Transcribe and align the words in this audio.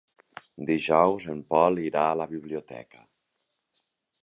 Dijous 0.69 1.27
en 1.35 1.43
Pol 1.53 1.77
irà 1.83 2.07
a 2.13 2.17
la 2.23 2.29
biblioteca. 2.33 3.07